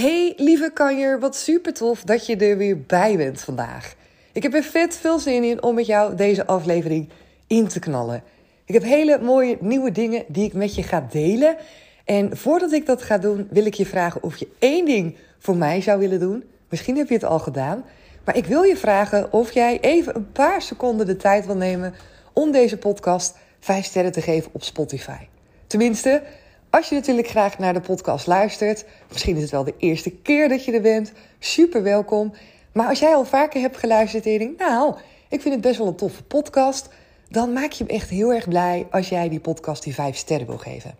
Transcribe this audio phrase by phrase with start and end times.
[0.00, 3.94] Hey lieve kanjer, wat super tof dat je er weer bij bent vandaag.
[4.32, 7.08] Ik heb er vet veel zin in om met jou deze aflevering
[7.46, 8.22] in te knallen.
[8.64, 11.56] Ik heb hele mooie nieuwe dingen die ik met je ga delen.
[12.04, 15.56] En voordat ik dat ga doen, wil ik je vragen of je één ding voor
[15.56, 16.44] mij zou willen doen.
[16.68, 17.84] Misschien heb je het al gedaan.
[18.24, 21.94] Maar ik wil je vragen of jij even een paar seconden de tijd wil nemen
[22.32, 25.26] om deze podcast 5 sterren te geven op Spotify.
[25.66, 26.22] Tenminste,
[26.70, 30.48] als je natuurlijk graag naar de podcast luistert, misschien is het wel de eerste keer
[30.48, 32.32] dat je er bent, super welkom.
[32.72, 34.94] Maar als jij al vaker hebt geluisterd en je denkt, nou,
[35.28, 36.88] ik vind het best wel een toffe podcast,
[37.28, 40.46] dan maak je me echt heel erg blij als jij die podcast die 5 sterren
[40.46, 40.94] wil geven.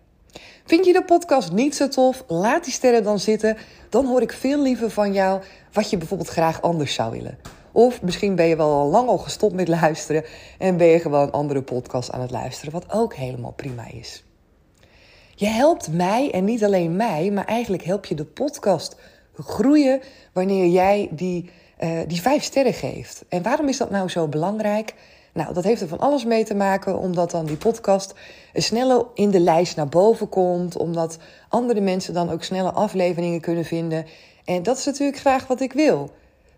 [0.65, 2.23] Vind je de podcast niet zo tof?
[2.27, 3.57] Laat die sterren dan zitten.
[3.89, 7.37] Dan hoor ik veel liever van jou wat je bijvoorbeeld graag anders zou willen.
[7.71, 10.23] Of misschien ben je wel al lang al gestopt met luisteren
[10.57, 14.23] en ben je gewoon andere podcasts aan het luisteren, wat ook helemaal prima is.
[15.41, 18.95] Je helpt mij en niet alleen mij, maar eigenlijk help je de podcast
[19.33, 20.01] groeien
[20.33, 21.49] wanneer jij die,
[21.83, 23.25] uh, die vijf sterren geeft.
[23.29, 24.93] En waarom is dat nou zo belangrijk?
[25.33, 28.13] Nou, dat heeft er van alles mee te maken, omdat dan die podcast
[28.53, 31.17] sneller in de lijst naar boven komt, omdat
[31.49, 34.05] andere mensen dan ook snelle afleveringen kunnen vinden.
[34.45, 36.11] En dat is natuurlijk graag wat ik wil.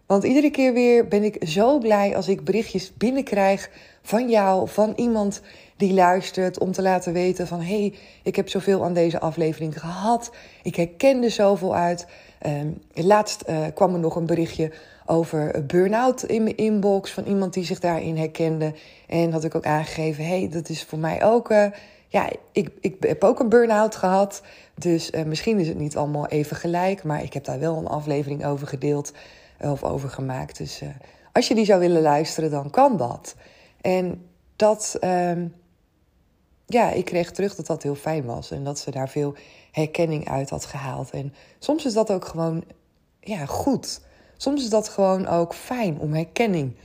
[0.06, 3.70] Want iedere keer weer ben ik zo blij als ik berichtjes binnenkrijg
[4.02, 5.42] van jou, van iemand
[5.84, 10.32] die luistert, om te laten weten van hey, ik heb zoveel aan deze aflevering gehad,
[10.62, 12.08] ik herken er zoveel uit.
[12.46, 14.72] Uh, laatst uh, kwam er nog een berichtje
[15.06, 18.74] over burn-out in mijn inbox van iemand die zich daarin herkende.
[19.08, 21.52] En had ik ook aangegeven, hey, dat is voor mij ook...
[21.52, 21.66] Uh,
[22.08, 24.42] ja, ik, ik heb ook een burn-out gehad.
[24.76, 27.04] Dus uh, misschien is het niet allemaal even gelijk.
[27.04, 29.14] Maar ik heb daar wel een aflevering over gedeeld
[29.60, 30.58] of over gemaakt.
[30.58, 30.82] Dus
[31.32, 33.36] als je die zou willen luisteren, dan kan dat.
[33.82, 34.98] En dat...
[35.00, 35.46] Ehm,
[36.66, 38.52] ja, ik kreeg terug dat dat heel fijn was.
[38.52, 39.36] En dat ze daar veel
[39.72, 41.10] herkenning uit had gehaald.
[41.10, 42.64] En soms is dat ook gewoon
[43.20, 44.02] ja, goed.
[44.38, 46.76] Soms is dat gewoon ook fijn om herkenning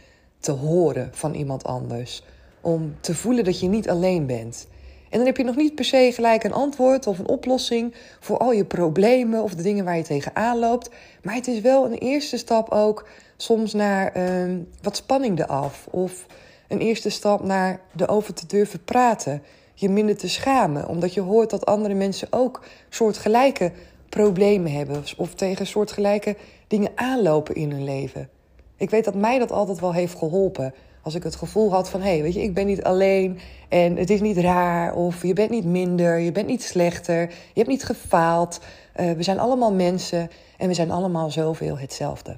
[0.41, 2.23] te horen van iemand anders.
[2.61, 4.67] Om te voelen dat je niet alleen bent.
[5.11, 8.39] En dan heb je nog niet per se gelijk een antwoord of een oplossing voor
[8.39, 10.91] al je problemen of de dingen waar je tegenaan loopt.
[11.23, 15.87] Maar het is wel een eerste stap ook soms naar uh, wat spanning eraf.
[15.91, 16.27] Of
[16.69, 19.43] een eerste stap naar erover te durven praten.
[19.81, 23.73] Je minder te schamen, omdat je hoort dat andere mensen ook soortgelijke
[24.09, 25.05] problemen hebben.
[25.17, 26.37] Of tegen soortgelijke
[26.67, 28.29] dingen aanlopen in hun leven.
[28.77, 30.75] Ik weet dat mij dat altijd wel heeft geholpen.
[31.03, 33.39] Als ik het gevoel had van, hé, hey, weet je, ik ben niet alleen
[33.69, 34.95] en het is niet raar.
[34.95, 38.61] Of je bent niet minder, je bent niet slechter, je hebt niet gefaald.
[39.01, 42.37] Uh, we zijn allemaal mensen en we zijn allemaal zoveel hetzelfde.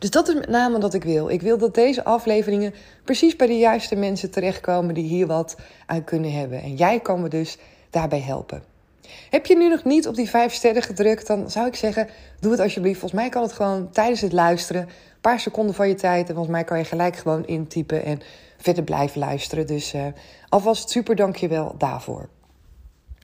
[0.00, 1.28] Dus dat is met name wat ik wil.
[1.28, 2.74] Ik wil dat deze afleveringen
[3.04, 5.56] precies bij de juiste mensen terechtkomen die hier wat
[5.86, 6.62] aan kunnen hebben.
[6.62, 7.58] En jij kan me dus
[7.90, 8.62] daarbij helpen.
[9.30, 12.08] Heb je nu nog niet op die vijf sterren gedrukt, dan zou ik zeggen,
[12.40, 12.98] doe het alsjeblieft.
[12.98, 16.28] Volgens mij kan het gewoon tijdens het luisteren, een paar seconden van je tijd.
[16.28, 18.20] En volgens mij kan je gelijk gewoon intypen en
[18.58, 19.66] verder blijven luisteren.
[19.66, 20.06] Dus uh,
[20.48, 22.28] alvast super dankjewel daarvoor.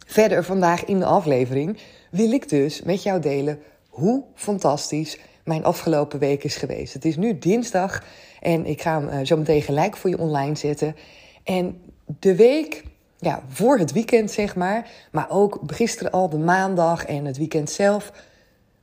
[0.06, 1.78] Verder vandaag in de aflevering
[2.10, 3.58] wil ik dus met jou delen
[3.88, 6.92] hoe fantastisch mijn afgelopen week is geweest.
[6.92, 8.02] Het is nu dinsdag
[8.40, 10.96] en ik ga hem uh, zo meteen gelijk voor je online zetten.
[11.44, 11.80] En
[12.18, 12.84] de week
[13.18, 17.70] ja, voor het weekend, zeg maar, maar ook gisteren al de maandag en het weekend
[17.70, 18.12] zelf.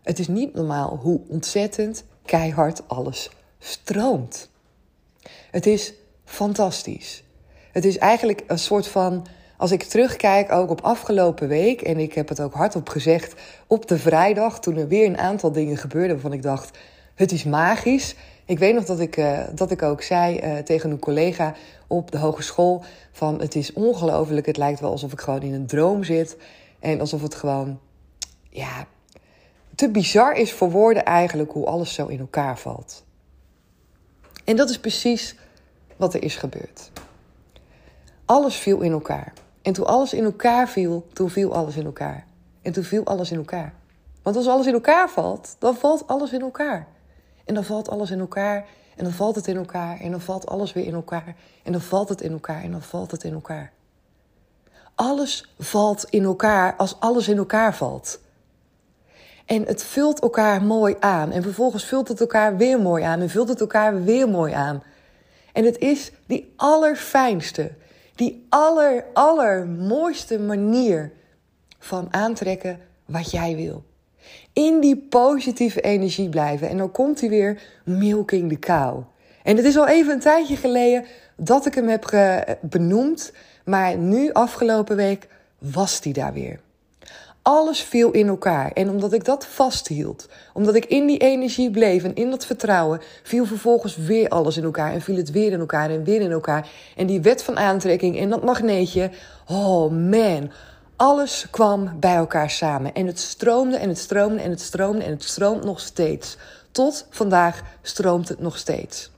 [0.03, 3.29] Het is niet normaal hoe ontzettend keihard alles
[3.59, 4.49] stroomt.
[5.51, 5.93] Het is
[6.25, 7.23] fantastisch.
[7.71, 9.25] Het is eigenlijk een soort van
[9.63, 13.87] als ik terugkijk ook op afgelopen week, en ik heb het ook hardop gezegd op
[13.87, 16.77] de vrijdag, toen er weer een aantal dingen gebeurden waarvan ik dacht:
[17.15, 18.15] het is magisch.
[18.45, 21.55] Ik weet nog dat ik, uh, dat ik ook zei uh, tegen een collega
[21.87, 25.67] op de hogeschool: van het is ongelooflijk, het lijkt wel alsof ik gewoon in een
[25.67, 26.37] droom zit.
[26.79, 27.79] En alsof het gewoon,
[28.49, 28.85] ja,
[29.75, 33.03] te bizar is voor woorden eigenlijk hoe alles zo in elkaar valt.
[34.43, 35.35] En dat is precies
[35.97, 36.91] wat er is gebeurd.
[38.25, 39.33] Alles viel in elkaar.
[39.63, 42.25] En toen alles in elkaar viel, toen viel alles in elkaar.
[42.61, 43.73] En toen viel alles in elkaar.
[44.21, 46.87] Want als alles in elkaar valt, dan valt alles in elkaar.
[47.45, 48.65] En dan valt alles in elkaar.
[48.95, 49.99] En dan valt het in elkaar.
[49.99, 51.35] En dan valt alles weer in elkaar.
[51.63, 52.63] En dan valt het in elkaar.
[52.63, 53.71] En dan valt het in elkaar.
[54.95, 58.19] Alles valt in elkaar als alles in elkaar valt.
[59.45, 61.31] En het vult elkaar mooi aan.
[61.31, 63.21] En vervolgens vult het elkaar weer mooi aan.
[63.21, 64.83] En vult het elkaar weer mooi aan.
[65.53, 67.71] En het is die allerfijnste,
[68.15, 71.11] die aller, allermooiste manier
[71.79, 73.83] van aantrekken wat jij wil.
[74.53, 76.69] In die positieve energie blijven.
[76.69, 79.03] En dan komt hij weer milking de kou.
[79.43, 81.05] En het is al even een tijdje geleden
[81.35, 82.05] dat ik hem heb
[82.61, 83.33] benoemd.
[83.65, 85.27] Maar nu, afgelopen week,
[85.57, 86.59] was hij daar weer.
[87.43, 88.71] Alles viel in elkaar.
[88.71, 93.01] En omdat ik dat vasthield, omdat ik in die energie bleef en in dat vertrouwen,
[93.23, 94.93] viel vervolgens weer alles in elkaar.
[94.93, 96.69] En viel het weer in elkaar en weer in elkaar.
[96.95, 99.09] En die wet van aantrekking en dat magneetje.
[99.47, 100.51] Oh man,
[100.95, 102.93] alles kwam bij elkaar samen.
[102.93, 106.37] En het stroomde en het stroomde en het stroomde en het stroomt nog steeds.
[106.71, 109.11] Tot vandaag stroomt het nog steeds.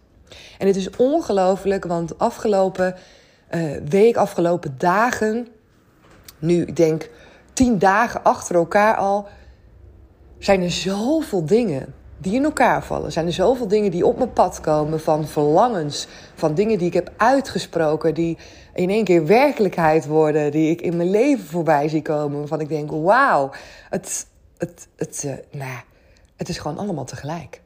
[0.58, 2.96] En het is ongelooflijk, want afgelopen
[3.56, 5.48] uh, week, afgelopen dagen,
[6.40, 7.10] nu ik denk
[7.56, 9.28] tien dagen achter elkaar al,
[10.38, 13.12] zijn er zoveel dingen die in elkaar vallen.
[13.12, 16.94] Zijn er zoveel dingen die op mijn pad komen van verlangens, van dingen die ik
[16.94, 18.38] heb uitgesproken, die
[18.74, 22.70] in één keer werkelijkheid worden, die ik in mijn leven voorbij zie komen, waarvan ik
[22.70, 23.52] denk, wauw,
[23.90, 25.24] het, het, het,
[25.56, 25.64] uh,
[26.36, 27.62] het is gewoon allemaal tegelijk.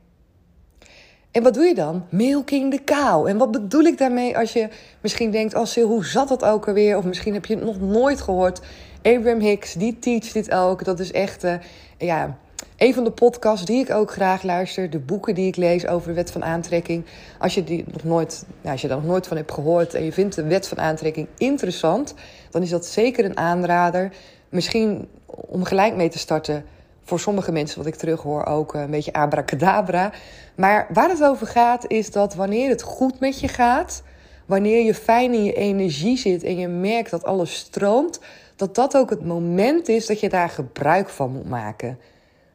[1.32, 2.06] En wat doe je dan?
[2.10, 3.30] Milking de kou.
[3.30, 4.70] En wat bedoel ik daarmee als je
[5.02, 5.56] misschien denkt...
[5.56, 6.98] oh hoe zat dat ook alweer?
[6.98, 8.62] Of misschien heb je het nog nooit gehoord.
[9.02, 10.84] Abraham Hicks, die teacht dit ook.
[10.84, 11.54] Dat is echt uh,
[11.98, 12.38] ja,
[12.78, 14.90] een van de podcasts die ik ook graag luister.
[14.90, 17.06] De boeken die ik lees over de wet van aantrekking.
[17.40, 19.94] Als je, die nog nooit, ja, als je daar nog nooit van hebt gehoord...
[19.94, 22.14] en je vindt de wet van aantrekking interessant...
[22.50, 24.12] dan is dat zeker een aanrader.
[24.50, 26.66] Misschien om gelijk mee te starten
[27.04, 30.12] voor sommige mensen, wat ik terughoor, ook een beetje abracadabra.
[30.56, 34.04] Maar waar het over gaat, is dat wanneer het goed met je gaat,
[34.46, 38.20] wanneer je fijn in je energie zit en je merkt dat alles stroomt,
[38.60, 42.00] dat dat ook het moment is dat je daar gebruik van moet maken.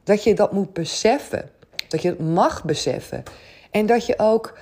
[0.03, 1.51] Dat je dat moet beseffen.
[1.89, 3.23] Dat je het mag beseffen.
[3.71, 4.59] En dat je ook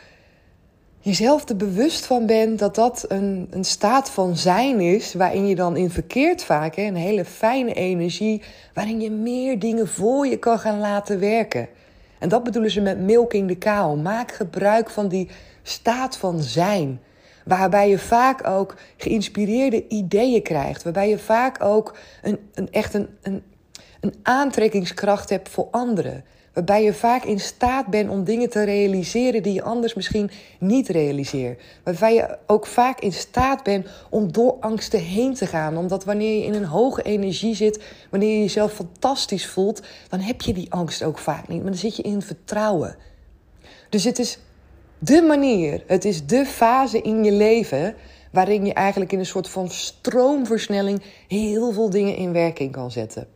[1.01, 5.55] jezelf er bewust van bent dat dat een, een staat van zijn is, waarin je
[5.55, 8.43] dan in verkeert vaak, een hele fijne energie,
[8.75, 11.69] waarin je meer dingen voor je kan gaan laten werken.
[12.19, 13.99] En dat bedoelen ze met milking de kou.
[13.99, 15.29] Maak gebruik van die
[15.63, 17.01] staat van zijn.
[17.45, 20.83] Waarbij je vaak ook geïnspireerde ideeën krijgt.
[20.83, 23.43] Waarbij je vaak ook een, een, echt een, een,
[24.01, 26.25] een aantrekkingskracht hebt voor anderen.
[26.53, 30.89] Waarbij je vaak in staat bent om dingen te realiseren die je anders misschien niet
[30.89, 31.63] realiseert.
[31.85, 35.77] Waarbij je ook vaak in staat bent om door angsten heen te gaan.
[35.77, 40.41] Omdat wanneer je in een hoge energie zit, wanneer je jezelf fantastisch voelt, dan heb
[40.41, 41.63] je die angst ook vaak niet.
[41.63, 42.97] Maar dan zit je in vertrouwen.
[43.89, 44.39] Dus het is
[45.05, 47.95] de manier, het is de fase in je leven
[48.33, 53.29] waarin je eigenlijk in een soort van stroomversnelling heel veel dingen in werking kan zetten.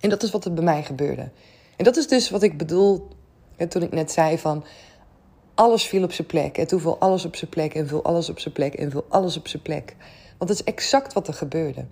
[0.00, 1.30] En dat is wat er bij mij gebeurde.
[1.76, 3.08] En dat is dus wat ik bedoel
[3.68, 4.64] toen ik net zei van
[5.54, 6.58] alles viel op zijn plek.
[6.58, 9.04] En toen viel alles op zijn plek en viel alles op zijn plek en viel
[9.08, 9.96] alles op zijn plek.
[10.38, 11.84] Want dat is exact wat er gebeurde.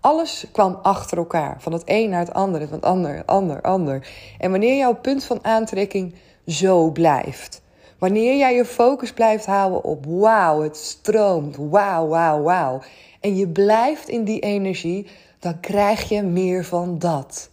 [0.00, 4.08] Alles kwam achter elkaar, van het een naar het andere, van het ander, ander, ander.
[4.38, 6.14] En wanneer jouw punt van aantrekking
[6.46, 7.62] zo blijft,
[8.04, 12.82] wanneer jij je focus blijft houden op wauw, het stroomt, wauw, wauw, wauw.
[13.20, 15.06] en je blijft in die energie,
[15.38, 17.50] dan krijg je meer van dat.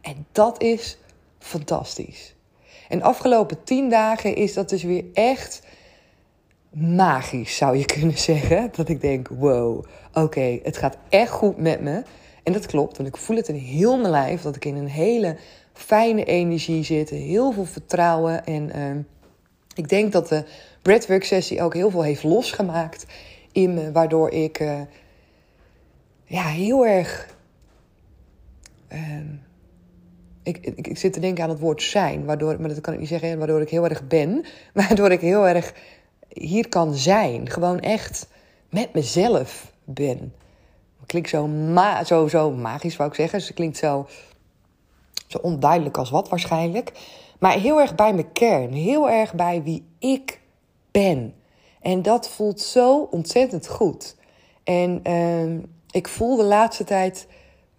[0.00, 0.98] En dat is
[1.38, 2.34] fantastisch.
[2.88, 5.62] En de afgelopen tien dagen is dat dus weer echt
[6.70, 8.70] magisch, zou je kunnen zeggen.
[8.72, 12.02] Dat ik denk, wow, oké, het gaat echt goed met me.
[12.42, 14.42] En dat klopt, want ik voel het in heel mijn lijf.
[14.42, 15.36] Dat ik in een hele
[15.72, 17.10] fijne energie zit.
[17.10, 18.46] Heel veel vertrouwen.
[18.46, 19.04] En uh,
[19.78, 20.44] ik denk dat de
[20.82, 23.06] breathwork sessie ook heel veel heeft losgemaakt
[23.52, 23.92] in me.
[23.92, 24.80] Waardoor ik uh,
[26.24, 27.36] ja, heel erg...
[28.92, 29.00] Uh,
[30.42, 32.98] ik, ik, ik, zit te denken aan het woord zijn, waardoor, maar dat kan ik
[32.98, 34.44] niet zeggen, waardoor ik heel erg ben,
[34.74, 35.74] waardoor ik heel erg
[36.28, 37.50] hier kan zijn.
[37.50, 38.28] Gewoon echt
[38.70, 40.34] met mezelf ben.
[41.06, 43.40] Klinkt zo, ma zo, zo magisch, wou ik zeggen.
[43.40, 44.08] Ze klinkt zo,
[45.26, 46.92] zo onduidelijk als wat waarschijnlijk.
[47.38, 48.72] Maar heel erg bij mijn kern.
[48.72, 50.40] Heel erg bij wie ik
[50.90, 51.34] ben.
[51.80, 54.16] En dat voelt zo ontzettend goed.
[54.64, 57.26] En uh, ik voel de laatste tijd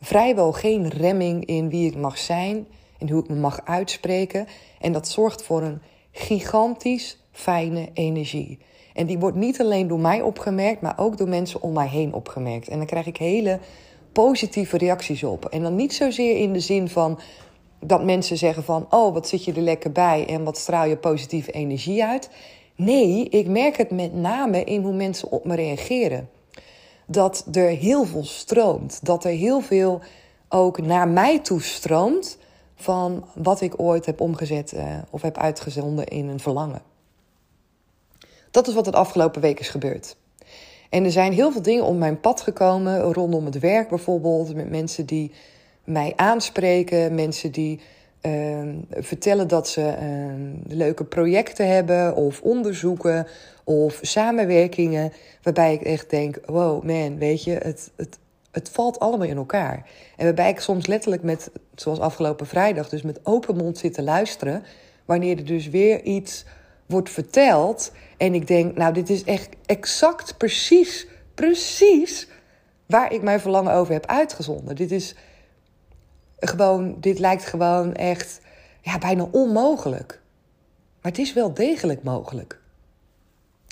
[0.01, 4.47] vrijwel geen remming in wie ik mag zijn en hoe ik me mag uitspreken.
[4.79, 8.59] En dat zorgt voor een gigantisch fijne energie.
[8.93, 12.13] En die wordt niet alleen door mij opgemerkt, maar ook door mensen om mij heen
[12.13, 12.67] opgemerkt.
[12.67, 13.59] En dan krijg ik hele
[14.11, 15.45] positieve reacties op.
[15.45, 17.19] En dan niet zozeer in de zin van
[17.79, 18.87] dat mensen zeggen van...
[18.89, 22.29] oh, wat zit je er lekker bij en wat straal je positieve energie uit.
[22.75, 26.29] Nee, ik merk het met name in hoe mensen op me reageren.
[27.05, 28.99] Dat er heel veel stroomt.
[29.05, 30.01] Dat er heel veel
[30.49, 32.37] ook naar mij toe stroomt...
[32.75, 36.81] van wat ik ooit heb omgezet uh, of heb uitgezonden in een verlangen.
[38.51, 40.15] Dat is wat het afgelopen week is gebeurd.
[40.89, 44.69] En er zijn heel veel dingen op mijn pad gekomen, rondom het werk bijvoorbeeld, met
[44.69, 45.31] mensen die
[45.89, 47.79] mij aanspreken, mensen die
[48.21, 53.27] uh, vertellen dat ze uh, leuke projecten hebben of onderzoeken
[53.63, 55.11] of samenwerkingen,
[55.43, 58.17] waarbij ik echt denk, wow man, weet je, het, het,
[58.51, 59.89] het valt allemaal in elkaar.
[60.17, 64.03] En waarbij ik soms letterlijk met, zoals afgelopen vrijdag, dus met open mond zit te
[64.03, 64.63] luisteren,
[65.05, 66.45] wanneer er dus weer iets
[66.85, 67.91] wordt verteld.
[68.17, 72.27] En ik denk, nou, dit is echt exact precies, precies
[72.85, 74.75] waar ik mijn verlangen over heb uitgezonden.
[74.75, 75.15] Dit is
[76.39, 78.41] gewoon, dit lijkt gewoon echt
[78.81, 80.21] ja, bijna onmogelijk.
[81.01, 82.59] Maar het is wel degelijk mogelijk.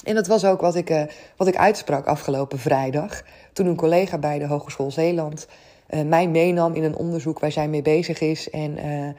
[0.04, 1.04] En dat was ook wat ik, uh,
[1.38, 3.22] wat ik uitsprak afgelopen vrijdag.
[3.54, 5.48] Toen een collega bij de Hogeschool Zeeland
[5.90, 8.50] uh, mij meenam in een onderzoek waar zij mee bezig is.
[8.50, 9.10] En uh,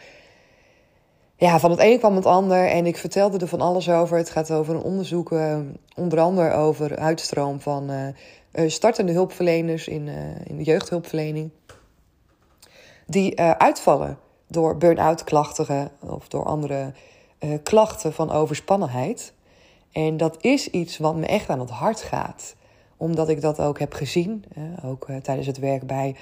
[1.36, 4.16] ja, van het een kwam het ander en ik vertelde er van alles over.
[4.16, 5.32] Het gaat over een onderzoek,
[5.96, 7.90] onder andere over uitstroom van
[8.66, 10.08] startende hulpverleners in,
[10.44, 11.50] in de jeugdhulpverlening.
[13.10, 16.92] Die uitvallen door burn-out klachten of door andere
[17.62, 19.32] klachten van overspannenheid.
[19.92, 22.54] En dat is iets wat me echt aan het hart gaat.
[22.96, 24.44] Omdat ik dat ook heb gezien,
[24.84, 26.16] ook tijdens het werk bij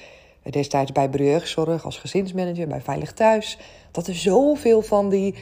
[0.50, 3.58] destijds bij Brugzorg als gezinsmanager, bij Veilig Thuis.
[3.90, 5.34] Dat er zoveel van die,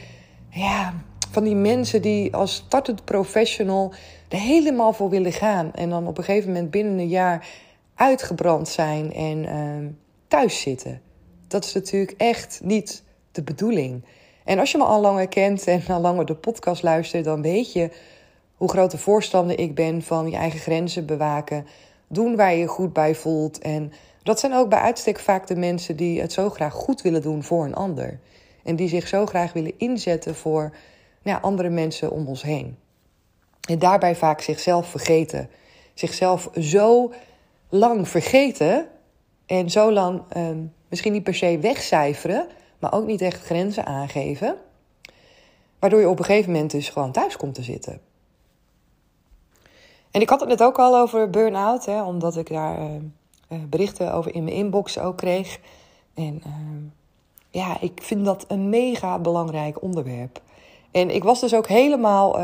[0.49, 0.93] ja,
[1.31, 3.93] van die mensen die als startend professional
[4.29, 5.73] er helemaal voor willen gaan.
[5.73, 7.47] En dan op een gegeven moment binnen een jaar
[7.95, 9.89] uitgebrand zijn en uh,
[10.27, 11.01] thuis zitten.
[11.55, 14.03] Dat is natuurlijk echt niet de bedoeling.
[14.43, 17.73] En als je me al langer kent en al langer de podcast luistert, dan weet
[17.73, 17.89] je
[18.55, 21.67] hoe grote voorstander ik ben van je eigen grenzen bewaken.
[22.07, 23.91] Doen waar je je goed bij voelt en
[24.23, 27.43] dat zijn ook bij uitstek vaak de mensen die het zo graag goed willen doen
[27.43, 28.19] voor een ander.
[28.63, 30.75] En die zich zo graag willen inzetten voor
[31.23, 32.77] nou, andere mensen om ons heen.
[33.69, 35.49] En daarbij vaak zichzelf vergeten.
[35.93, 37.13] Zichzelf zo
[37.69, 38.87] lang vergeten
[39.45, 40.49] en zo lang eh,
[40.87, 42.47] misschien niet per se wegcijferen,
[42.79, 44.55] maar ook niet echt grenzen aangeven.
[45.79, 47.99] Waardoor je op een gegeven moment dus gewoon thuis komt te zitten.
[50.11, 52.79] En ik had het net ook al over burn-out, hè, omdat ik daar.
[52.79, 52.85] Uh,
[53.49, 55.59] uh, berichten over in mijn inbox ook kreeg.
[56.13, 56.91] En uh,
[57.49, 60.41] ja, ik vind dat een mega belangrijk onderwerp.
[60.91, 62.39] En ik was dus ook helemaal,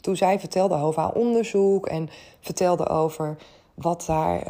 [0.00, 2.08] toen zij vertelde over haar onderzoek en
[2.40, 3.36] vertelde over
[3.76, 4.42] wat daar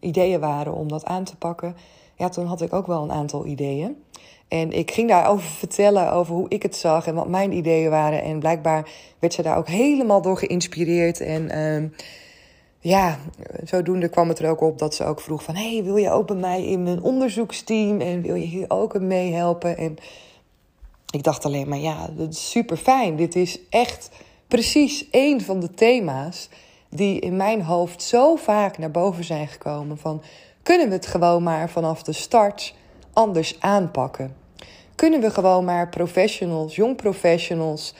[0.00, 1.76] ideeën waren om dat aan te pakken.
[2.16, 3.96] Ja, toen had ik ook wel een aantal ideeën.
[4.48, 8.22] En ik ging daarover vertellen over hoe ik het zag en wat mijn ideeën waren.
[8.22, 11.20] En blijkbaar werd ze daar ook helemaal door geïnspireerd.
[11.20, 11.88] En ehm,
[12.80, 13.18] ja,
[13.64, 15.54] zodoende kwam het er ook op dat ze ook vroeg van...
[15.54, 19.32] hey, wil je ook bij mij in mijn onderzoeksteam en wil je hier ook mee
[19.32, 19.76] helpen?
[19.76, 19.96] En
[21.10, 23.16] ik dacht alleen maar, ja, dat is super fijn.
[23.16, 24.10] Dit is echt
[24.48, 26.48] precies één van de thema's
[26.90, 29.98] die in mijn hoofd zo vaak naar boven zijn gekomen.
[29.98, 30.22] Van,
[30.62, 32.74] kunnen we het gewoon maar vanaf de start
[33.12, 34.36] anders aanpakken?
[34.94, 37.94] Kunnen we gewoon maar professionals, jong professionals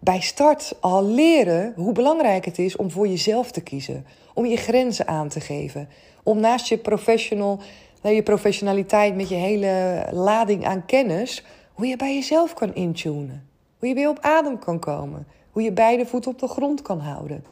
[0.00, 4.06] bij start al leren hoe belangrijk het is om voor jezelf te kiezen.
[4.34, 5.88] om je grenzen aan te geven.
[6.22, 7.60] Om naast je professional,
[8.02, 13.48] nou, je professionaliteit met je hele lading aan kennis, hoe je bij jezelf kan intunen.
[13.78, 15.26] Hoe je weer op adem kan komen.
[15.50, 17.44] Hoe je beide voeten op de grond kan houden.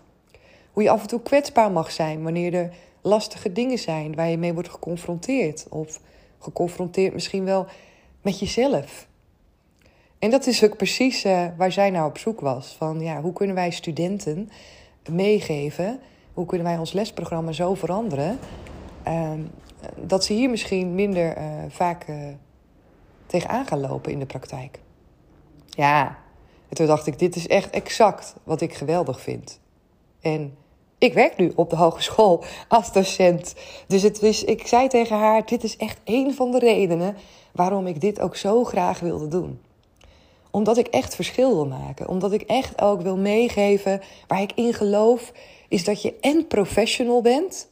[0.79, 4.39] Hoe je af en toe kwetsbaar mag zijn wanneer er lastige dingen zijn waar je
[4.39, 5.67] mee wordt geconfronteerd.
[5.69, 6.01] Of
[6.39, 7.67] geconfronteerd misschien wel
[8.23, 9.09] met jezelf.
[10.19, 12.75] En dat is ook precies uh, waar zij nou op zoek was.
[12.79, 14.51] Van ja, hoe kunnen wij studenten
[15.11, 16.01] meegeven?
[16.35, 18.39] Hoe kunnen wij ons lesprogramma zo veranderen?
[19.07, 19.33] Uh,
[19.97, 22.17] dat ze hier misschien minder uh, vaak uh,
[23.27, 24.81] tegenaan gaan lopen in de praktijk.
[25.69, 26.19] Ja,
[26.69, 29.61] en toen dacht ik, dit is echt exact wat ik geweldig vind.
[30.21, 30.58] En
[30.99, 33.55] ik werk nu op de hogeschool als docent.
[33.87, 37.17] Dus het is, ik zei tegen haar: Dit is echt een van de redenen
[37.53, 39.61] waarom ik dit ook zo graag wilde doen.
[40.51, 42.09] Omdat ik echt verschil wil maken.
[42.09, 45.33] Omdat ik echt ook wil meegeven waar ik in geloof,
[45.69, 47.69] is dat je en professional bent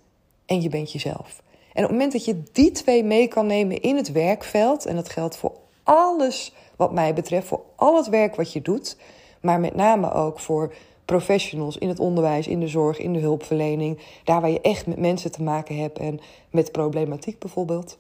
[0.47, 1.43] en je bent jezelf.
[1.73, 4.97] En op het moment dat je die twee mee kan nemen in het werkveld, en
[4.97, 5.53] dat geldt voor
[5.83, 8.97] alles wat mij betreft, voor al het werk wat je doet,
[9.41, 10.75] maar met name ook voor
[11.07, 13.99] professionals in het onderwijs, in de zorg, in de hulpverlening.
[14.25, 16.21] Daar waar je echt met mensen te maken hebt en
[16.51, 17.99] met problematiek bijvoorbeeld.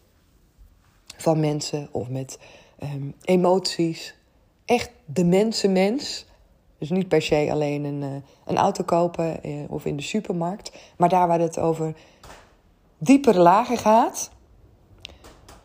[1.17, 2.39] Van mensen of met
[2.83, 4.15] um, emoties.
[4.65, 6.27] Echt de mensenmens.
[6.79, 8.09] Dus niet per se alleen een, uh,
[8.45, 10.73] een auto kopen uh, of in de supermarkt.
[10.97, 11.95] Maar daar waar het over
[12.99, 14.31] diepere lagen gaat.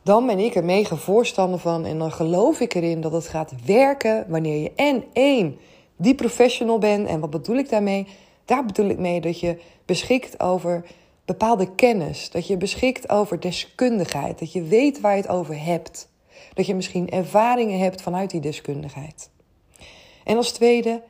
[0.03, 1.85] Dan ben ik er mega voorstander van.
[1.85, 5.57] En dan geloof ik erin dat het gaat werken wanneer je en één
[6.01, 7.05] die professional ben.
[7.05, 8.07] En wat bedoel ik daarmee?
[8.45, 10.85] Daar bedoel ik mee dat je beschikt over
[11.25, 12.29] bepaalde kennis.
[12.29, 14.39] Dat je beschikt over deskundigheid.
[14.39, 16.09] Dat je weet waar je het over hebt.
[16.53, 19.29] Dat je misschien ervaringen hebt vanuit die deskundigheid.
[20.23, 21.01] En als tweede,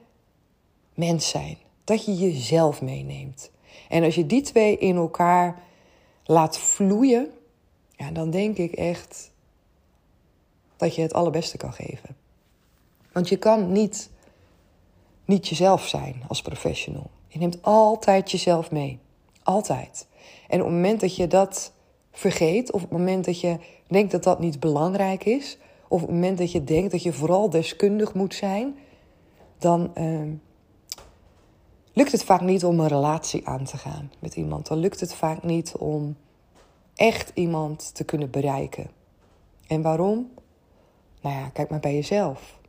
[0.94, 1.58] mens zijn.
[1.84, 3.52] Dat je jezelf meeneemt.
[3.90, 5.60] En als je die twee in elkaar
[6.26, 7.32] laat vloeien,
[7.96, 9.32] ja, dan denk ik echt
[10.78, 12.16] dat je het allerbeste kan geven.
[13.12, 14.10] Want je kan niet
[15.32, 17.10] niet jezelf zijn als professional.
[17.28, 19.00] Je neemt altijd jezelf mee.
[19.44, 20.08] Altijd.
[20.48, 21.74] En op het moment dat je dat
[22.12, 26.08] vergeet, of op het moment dat je denkt dat dat niet belangrijk is, of op
[26.08, 28.76] het moment dat je denkt dat je vooral deskundig moet zijn,
[29.58, 30.22] dan uh,
[31.94, 34.68] lukt het vaak niet om een relatie aan te gaan met iemand.
[34.68, 36.16] Dan lukt het vaak niet om
[36.96, 38.90] echt iemand te kunnen bereiken.
[39.68, 40.30] En waarom?
[41.22, 42.60] Nou ja, kijk maar bij jezelf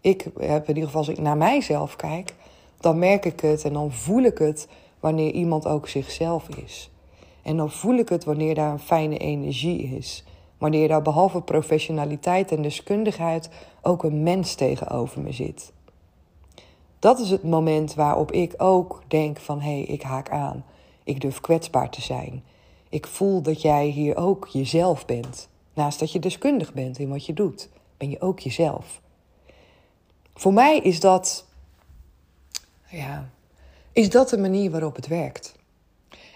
[0.00, 2.34] ik heb in ieder geval, als ik naar mijzelf kijk,
[2.80, 4.68] dan merk ik het en dan voel ik het
[5.00, 6.90] wanneer iemand ook zichzelf is.
[7.42, 10.24] En dan voel ik het wanneer daar een fijne energie is.
[10.58, 13.50] Wanneer daar behalve professionaliteit en deskundigheid
[13.82, 15.72] ook een mens tegenover me zit.
[16.98, 20.64] Dat is het moment waarop ik ook denk van hé, hey, ik haak aan.
[21.04, 22.42] Ik durf kwetsbaar te zijn.
[22.88, 25.48] Ik voel dat jij hier ook jezelf bent.
[25.74, 29.00] Naast dat je deskundig bent in wat je doet, ben je ook jezelf.
[30.34, 31.46] Voor mij is dat,
[32.86, 33.30] ja,
[33.92, 35.54] is dat de manier waarop het werkt.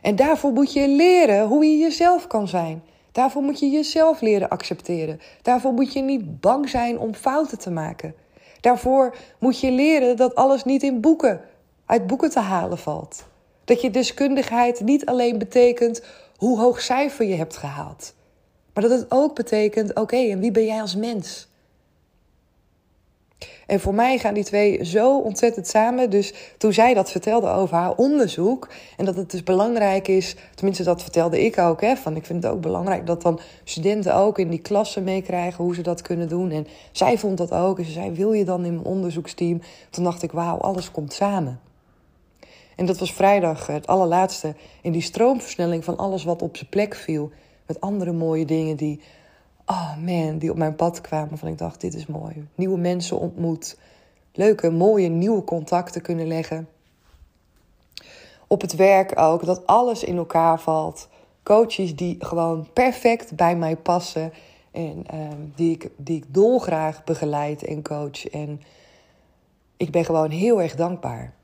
[0.03, 2.83] En daarvoor moet je leren hoe je jezelf kan zijn.
[3.13, 5.21] Daarvoor moet je jezelf leren accepteren.
[5.43, 8.15] Daarvoor moet je niet bang zijn om fouten te maken.
[8.61, 11.41] Daarvoor moet je leren dat alles niet in boeken,
[11.87, 13.25] uit boeken te halen valt.
[13.65, 16.03] Dat je deskundigheid niet alleen betekent
[16.37, 18.15] hoe hoog cijfer je hebt gehaald.
[18.75, 21.49] Maar dat het ook betekent, oké, en wie ben jij als mens?
[23.67, 26.11] En voor mij gaan die twee zo ontzettend samen.
[26.11, 28.69] Dus toen zij dat vertelde over haar onderzoek.
[28.97, 30.37] En dat het dus belangrijk is.
[30.55, 31.81] Tenminste, dat vertelde ik ook.
[31.81, 35.65] Hè, van ik vind het ook belangrijk dat dan studenten ook in die klassen meekrijgen
[35.65, 36.51] hoe ze dat kunnen doen.
[36.51, 37.79] En zij vond dat ook.
[37.79, 39.61] En ze zei: Wil je dan in mijn onderzoeksteam?
[39.91, 41.61] Toen dacht ik: Wauw, alles komt samen.
[42.77, 46.95] En dat was vrijdag het allerlaatste in die stroomversnelling van alles wat op zijn plek
[46.95, 47.31] viel.
[47.67, 49.01] Met andere mooie dingen die
[49.67, 51.39] oh man, die op mijn pad kwamen.
[51.39, 52.47] Van ik dacht, dit is mooi.
[52.55, 53.79] Nieuwe mensen ontmoet.
[54.33, 56.69] Leuke, mooie, nieuwe contacten kunnen leggen.
[58.47, 61.09] Op het werk ook, dat alles in elkaar valt.
[61.43, 64.33] Coaches die gewoon perfect bij mij passen.
[64.71, 68.29] En ehm, die, ik, die ik dolgraag begeleid en coach.
[68.29, 68.61] En
[69.77, 71.35] ik ben gewoon heel erg dankbaar.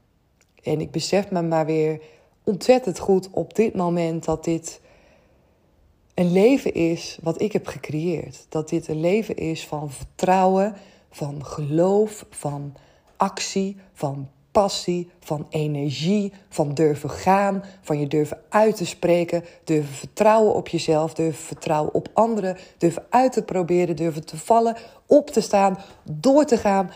[0.62, 2.00] En ik besef me maar weer
[2.44, 4.80] ontzettend goed op dit moment dat dit
[6.20, 8.46] een leven is wat ik heb gecreëerd.
[8.48, 10.76] Dat dit een leven is van vertrouwen,
[11.11, 12.74] van geloof, van
[13.16, 19.94] actie, van passie, van energie, van durven gaan, van je durven uit te spreken, durven
[19.94, 25.30] vertrouwen op jezelf, durven vertrouwen op anderen, durven uit te proberen, durven te vallen, op
[25.30, 26.90] te staan, door te gaan,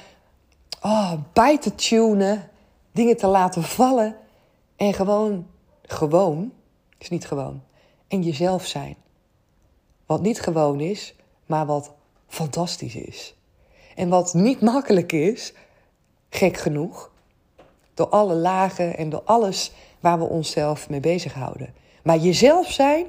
[0.82, 2.50] oh, bij te tunen,
[2.92, 4.16] dingen te laten vallen
[4.76, 5.46] en gewoon
[5.82, 6.52] gewoon
[6.98, 7.62] is niet gewoon.
[8.08, 9.02] En jezelf zijn.
[10.06, 11.14] Wat niet gewoon is,
[11.46, 11.92] maar wat
[12.28, 13.34] fantastisch is.
[13.94, 15.52] En wat niet makkelijk is,
[16.28, 17.10] gek genoeg,
[17.94, 21.74] door alle lagen en door alles waar we onszelf mee bezighouden.
[22.02, 23.06] Maar jezelf zijn,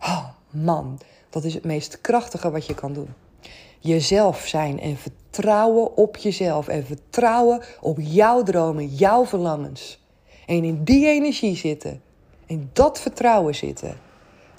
[0.00, 1.00] oh man,
[1.30, 3.14] dat is het meest krachtige wat je kan doen.
[3.78, 9.98] Jezelf zijn en vertrouwen op jezelf en vertrouwen op jouw dromen, jouw verlangens.
[10.46, 12.02] En in die energie zitten,
[12.46, 14.00] in dat vertrouwen zitten,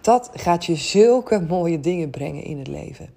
[0.01, 3.09] dat gaat je zulke mooie dingen brengen in het leven.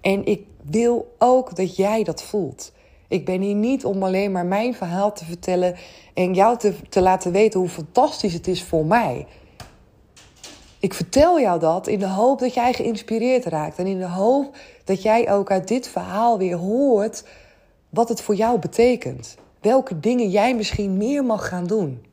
[0.00, 2.72] En ik wil ook dat jij dat voelt.
[3.08, 5.76] Ik ben hier niet om alleen maar mijn verhaal te vertellen
[6.14, 9.26] en jou te, te laten weten hoe fantastisch het is voor mij.
[10.78, 13.78] Ik vertel jou dat in de hoop dat jij geïnspireerd raakt.
[13.78, 17.24] En in de hoop dat jij ook uit dit verhaal weer hoort
[17.88, 19.36] wat het voor jou betekent.
[19.60, 22.04] Welke dingen jij misschien meer mag gaan doen.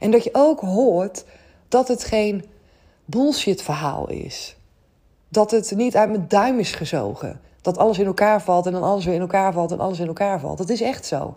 [0.00, 1.24] En dat je ook hoort
[1.68, 2.44] dat het geen
[3.06, 4.56] bullshit verhaal is.
[5.28, 7.40] Dat het niet uit mijn duim is gezogen.
[7.60, 10.06] Dat alles in elkaar valt en dan alles weer in elkaar valt en alles in
[10.06, 10.58] elkaar valt.
[10.58, 11.34] Dat is echt zo.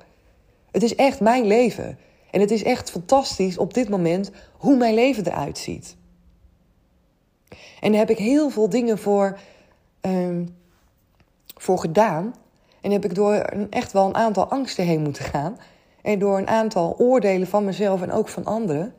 [0.71, 1.97] Het is echt mijn leven.
[2.31, 5.95] En het is echt fantastisch op dit moment hoe mijn leven eruit ziet.
[7.79, 9.39] En daar heb ik heel veel dingen voor,
[10.01, 10.57] um,
[11.55, 12.35] voor gedaan.
[12.81, 15.57] En heb ik door een, echt wel een aantal angsten heen moeten gaan.
[16.01, 18.93] En door een aantal oordelen van mezelf en ook van anderen.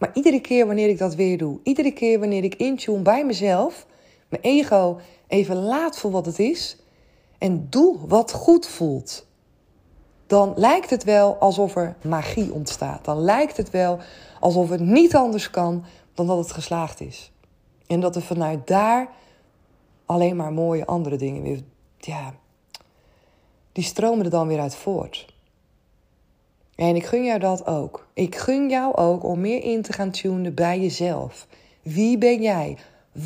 [0.00, 3.86] Maar iedere keer wanneer ik dat weer doe, iedere keer wanneer ik intune bij mezelf,
[4.28, 6.76] mijn ego even laat voor wat het is
[7.38, 9.26] en doe wat goed voelt,
[10.26, 13.04] dan lijkt het wel alsof er magie ontstaat.
[13.04, 13.98] Dan lijkt het wel
[14.40, 15.84] alsof het niet anders kan
[16.14, 17.32] dan dat het geslaagd is.
[17.86, 19.08] En dat er vanuit daar
[20.06, 21.62] alleen maar mooie andere dingen weer,
[21.98, 22.34] ja,
[23.72, 25.26] die stromen er dan weer uit voort.
[26.80, 28.06] En ik gun jou dat ook.
[28.14, 31.46] Ik gun jou ook om meer in te gaan tunen bij jezelf.
[31.82, 32.76] Wie ben jij?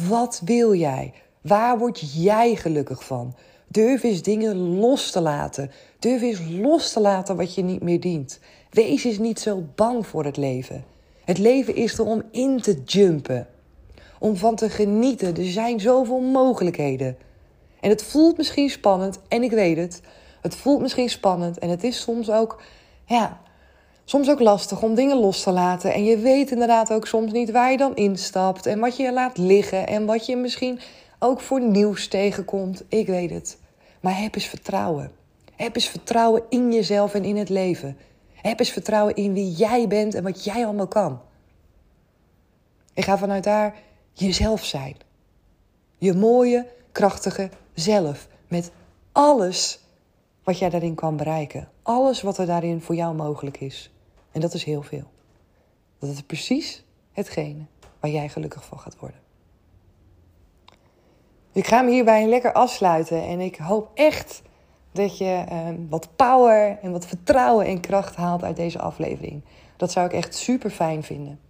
[0.09, 1.13] Wat wil jij?
[1.41, 3.35] Waar word jij gelukkig van?
[3.69, 5.71] Durf eens dingen los te laten.
[5.99, 8.41] Durf eens los te laten wat je niet meer dient.
[8.71, 10.85] Wees eens niet zo bang voor het leven.
[11.25, 13.47] Het leven is er om in te jumpen.
[14.19, 15.37] Om van te genieten.
[15.37, 17.17] Er zijn zoveel mogelijkheden.
[17.81, 20.01] En het voelt misschien spannend, en ik weet het.
[20.41, 22.63] Het voelt misschien spannend en het is soms ook,
[23.07, 23.43] ja,
[24.05, 25.93] soms ook lastig om dingen los te laten.
[25.93, 29.39] En je weet inderdaad ook soms niet waar je dan instapt en wat je laat
[29.39, 30.81] liggen en wat je misschien
[31.19, 32.85] ook voor nieuws tegenkomt.
[32.89, 33.59] Ik weet het.
[34.01, 35.11] Maar heb eens vertrouwen.
[35.57, 37.97] Heb eens vertrouwen in jezelf en in het leven.
[38.35, 41.21] Heb eens vertrouwen in wie jij bent en wat jij allemaal kan.
[42.95, 43.75] En ga vanuit daar
[44.13, 44.97] jezelf zijn.
[45.99, 48.29] Je mooie, krachtige zelf.
[48.49, 48.71] Met
[49.13, 49.81] alles
[50.43, 51.69] wat jij daarin kan bereiken.
[51.83, 53.94] Alles wat er daarin voor jou mogelijk is.
[54.35, 55.11] En dat is heel veel.
[55.99, 57.65] Dat is precies hetgene
[58.01, 59.21] waar jij gelukkig van gaat worden.
[61.53, 64.43] Ik ga hem hierbij lekker afsluiten en ik hoop echt
[64.93, 69.43] dat je uh, wat power en wat vertrouwen en kracht haalt uit deze aflevering.
[69.77, 71.41] Dat zou ik echt super fijn vinden.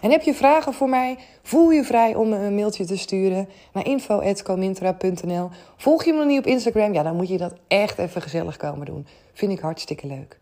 [0.00, 1.18] En heb je vragen voor mij?
[1.42, 5.50] Voel je vrij om me een mailtje te sturen naar info.comintra.nl.
[5.76, 6.92] Volg je me nog niet op Instagram?
[6.92, 9.06] Ja, dan moet je dat echt even gezellig komen doen.
[9.32, 10.38] Vind ik hartstikke leuk.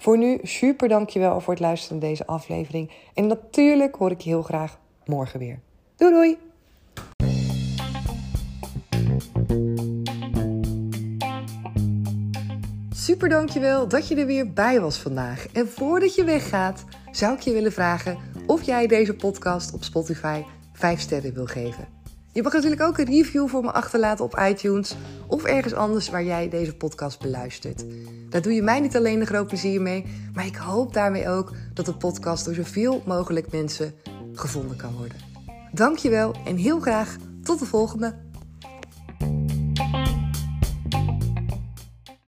[0.00, 2.90] Voor nu, super dankjewel voor het luisteren naar deze aflevering.
[3.14, 5.58] En natuurlijk hoor ik je heel graag morgen weer.
[5.96, 6.38] Doei doei!
[12.90, 15.46] Super dankjewel dat je er weer bij was vandaag.
[15.52, 20.42] En voordat je weggaat, zou ik je willen vragen of jij deze podcast op Spotify
[20.72, 21.88] 5 sterren wil geven.
[22.32, 26.24] Je mag natuurlijk ook een review voor me achterlaten op iTunes of ergens anders waar
[26.24, 27.84] jij deze podcast beluistert.
[28.28, 31.52] Daar doe je mij niet alleen een groot plezier mee, maar ik hoop daarmee ook
[31.74, 33.94] dat de podcast door zoveel mogelijk mensen
[34.32, 35.16] gevonden kan worden.
[35.72, 38.14] Dankjewel en heel graag tot de volgende